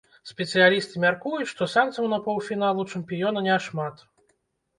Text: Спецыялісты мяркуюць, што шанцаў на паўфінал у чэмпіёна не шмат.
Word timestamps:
Спецыялісты 0.29 0.95
мяркуюць, 1.03 1.49
што 1.51 1.67
шанцаў 1.73 2.07
на 2.15 2.19
паўфінал 2.29 2.81
у 2.85 2.87
чэмпіёна 2.95 3.45
не 3.51 3.61
шмат. 3.69 4.05